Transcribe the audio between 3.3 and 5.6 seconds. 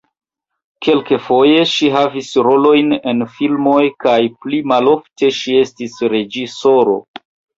filmoj kaj pli malofte ŝi